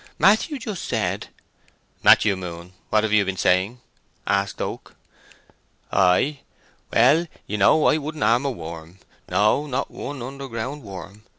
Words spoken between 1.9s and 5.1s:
"Matthew Moon, what have you been saying?" asked Oak.